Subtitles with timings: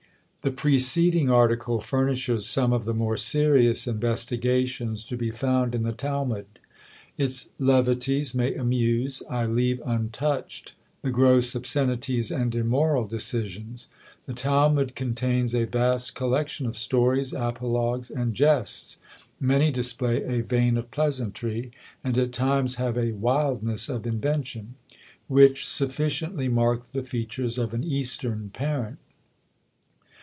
[0.43, 5.91] The preceding article furnishes some of the more serious investigations to be found in the
[5.91, 6.47] Talmud.
[7.15, 9.21] Its levities may amuse.
[9.29, 13.87] I leave untouched the gross obscenities and immoral decisions.
[14.25, 18.97] The Talmud contains a vast collection of stories, apologues, and jests;
[19.39, 21.69] many display a vein of pleasantry,
[22.03, 24.73] and at times have a wildness of invention,
[25.27, 28.97] which sufficiently mark the features of an eastern parent.